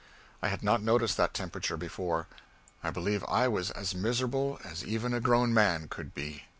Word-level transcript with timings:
I 0.41 0.47
had 0.47 0.63
not 0.63 0.81
noticed 0.81 1.15
that 1.17 1.31
temperature 1.35 1.77
before. 1.77 2.25
I 2.83 2.89
believe 2.89 3.23
I 3.27 3.47
was 3.47 3.69
as 3.69 3.93
miserable 3.93 4.59
as 4.63 4.83
even 4.83 5.13
a 5.13 5.21
grown 5.21 5.53
man 5.53 5.87
could 5.89 6.15
be. 6.15 6.45